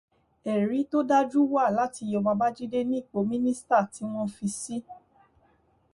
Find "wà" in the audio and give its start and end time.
1.53-1.63